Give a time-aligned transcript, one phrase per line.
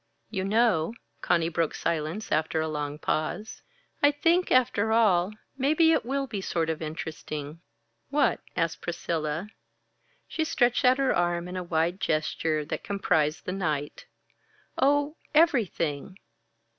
[0.31, 3.61] "You know," Conny broke silence after a long pause
[4.01, 7.61] "I think, after all, maybe it will be sort of interesting."
[8.09, 9.49] "What?" asked Priscilla.
[10.27, 14.07] She stretched out her arm in a wide gesture that comprised the night.
[14.75, 16.17] "Oh, everything!"